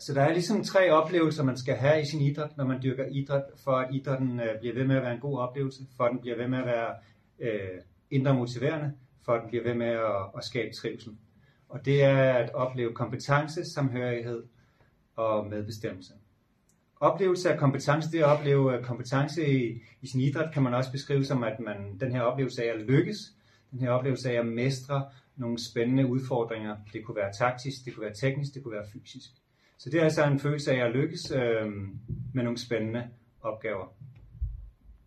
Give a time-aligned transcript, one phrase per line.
[0.00, 3.06] Så der er ligesom tre oplevelser, man skal have i sin idræt, når man dyrker
[3.06, 6.10] idræt, for at idrætten øh, bliver ved med at være en god oplevelse, for at
[6.12, 6.94] den bliver ved med at være
[7.38, 8.92] øh, indre motiverende,
[9.24, 11.16] for at den bliver ved med at, at skabe trivsel.
[11.68, 14.42] Og det er at opleve kompetence, samhørighed
[15.16, 16.12] og medbestemmelse.
[17.00, 20.92] Oplevelse af kompetence, det at opleve øh, kompetence i, i sin idræt, kan man også
[20.92, 23.18] beskrive som, at man den her oplevelse af at lykkes,
[23.70, 26.76] den her oplevelse af at mestre nogle spændende udfordringer.
[26.92, 29.30] Det kunne være taktisk, det kunne være teknisk, det kunne være fysisk.
[29.80, 31.66] Så det er altså en følelse af at lykkes øh,
[32.34, 33.08] med nogle spændende
[33.40, 33.86] opgaver.